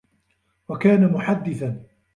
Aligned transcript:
وَكَانَ 0.69 1.13
مُحَدِّثًا 1.13 1.83